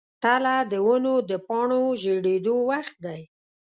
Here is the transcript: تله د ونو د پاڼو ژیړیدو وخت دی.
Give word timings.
تله 0.23 0.55
د 0.71 0.73
ونو 0.87 1.15
د 1.29 1.31
پاڼو 1.47 1.81
ژیړیدو 2.01 2.55
وخت 2.69 2.95
دی. 3.05 3.21